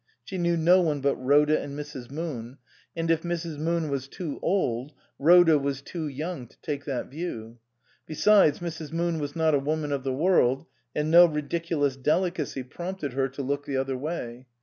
She 0.23 0.39
knew 0.39 0.57
no 0.57 0.81
one 0.81 0.99
but 0.99 1.15
Rhoda 1.17 1.61
and 1.61 1.77
Mrs. 1.77 2.09
Moon; 2.09 2.57
and 2.95 3.11
if 3.11 3.21
Mrs. 3.21 3.59
Moon 3.59 3.87
was 3.87 4.07
too 4.07 4.39
old, 4.41 4.93
Rhoda 5.19 5.59
was 5.59 5.83
too 5.83 6.07
young 6.07 6.47
to 6.47 6.57
take 6.63 6.85
that 6.85 7.05
view; 7.11 7.59
besides, 8.07 8.57
Mrs. 8.61 8.91
Moon 8.91 9.19
was 9.19 9.35
not 9.35 9.53
a 9.53 9.59
woman 9.59 9.91
of 9.91 10.03
the 10.03 10.11
world 10.11 10.65
and 10.95 11.11
no 11.11 11.27
ridicu 11.29 11.77
lous 11.77 11.95
delicacy 11.97 12.63
prompted 12.63 13.13
her 13.13 13.29
to 13.29 13.43
look 13.43 13.67
the 13.67 13.77
other 13.77 13.95
way. 13.95 14.47